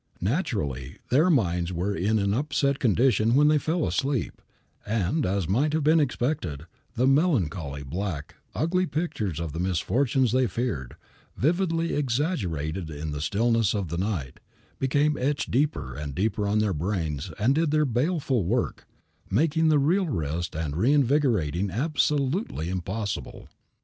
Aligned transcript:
Naturally, 0.19 0.97
their 1.11 1.29
minds 1.29 1.71
were 1.71 1.95
in 1.95 2.17
an 2.17 2.33
upset 2.33 2.79
condition 2.79 3.35
when 3.35 3.49
they 3.49 3.59
fell 3.59 3.85
asleep, 3.85 4.41
and, 4.83 5.27
as 5.27 5.47
might 5.47 5.73
have 5.73 5.83
been 5.83 5.99
expected, 5.99 6.65
the 6.95 7.05
melancholy, 7.05 7.83
black, 7.83 8.33
ugly 8.55 8.87
pictures 8.87 9.39
of 9.39 9.53
the 9.53 9.59
misfortunes 9.59 10.31
they 10.31 10.47
feared, 10.47 10.95
vividly 11.37 11.93
exaggerated 11.93 12.89
in 12.89 13.11
the 13.11 13.21
stillness 13.21 13.75
of 13.75 13.89
the 13.89 13.97
night, 13.99 14.39
became 14.79 15.17
etched 15.17 15.51
deeper 15.51 15.95
and 15.95 16.15
deeper 16.15 16.47
on 16.47 16.57
their 16.57 16.73
brains 16.73 17.31
and 17.37 17.53
did 17.53 17.69
their 17.69 17.85
baleful 17.85 18.43
work, 18.43 18.87
making 19.29 19.69
real 19.69 20.07
rest 20.07 20.55
and 20.55 20.75
reinvigoration 20.75 21.69
absolutely 21.69 22.69
impossible. 22.69 23.49